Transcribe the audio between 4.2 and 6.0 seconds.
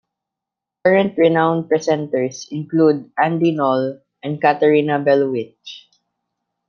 and Katharina Bellowitsch.